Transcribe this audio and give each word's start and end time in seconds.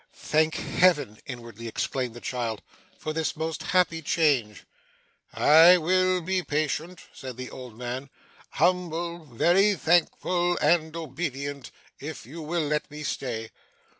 'Thank 0.13 0.55
Heaven!' 0.55 1.19
inwardly 1.27 1.67
exclaimed 1.67 2.15
the 2.15 2.19
child, 2.21 2.63
'for 2.97 3.13
this 3.13 3.35
most 3.35 3.61
happy 3.61 4.01
change!' 4.01 4.65
'I 5.31 5.77
will 5.77 6.21
be 6.21 6.41
patient,' 6.41 7.01
said 7.13 7.37
the 7.37 7.51
old 7.51 7.77
man, 7.77 8.09
'humble, 8.53 9.25
very 9.25 9.75
thankful, 9.75 10.57
and 10.57 10.95
obedient, 10.95 11.69
if 11.99 12.25
you 12.25 12.41
will 12.41 12.63
let 12.65 12.89
me 12.89 13.03
stay. 13.03 13.51